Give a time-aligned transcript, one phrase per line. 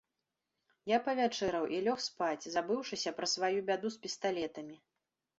[0.91, 4.75] Я павячэраў і лёг спаць, забыўшыся пра сваю бяду з пісталетамі.